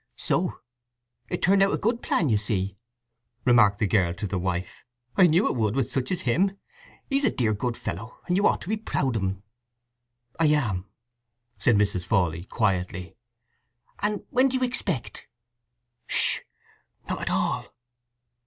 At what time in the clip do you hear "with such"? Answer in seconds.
5.75-6.11